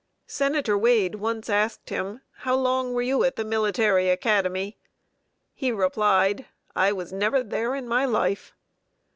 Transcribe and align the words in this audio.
Senator 0.25 0.75
Wade 0.75 1.13
once 1.13 1.47
asked 1.47 1.91
him, 1.91 2.21
"How 2.37 2.55
long 2.55 2.95
were 2.95 3.03
you 3.03 3.23
at 3.23 3.35
the 3.35 3.45
Military 3.45 4.09
Academy?" 4.09 4.79
He 5.53 5.71
replied, 5.71 6.47
"I 6.75 6.91
was 6.91 7.13
never 7.13 7.43
there 7.43 7.75
in 7.75 7.87
my 7.87 8.05
life." 8.05 8.55